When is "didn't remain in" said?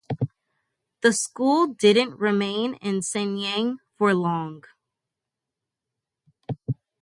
1.75-3.01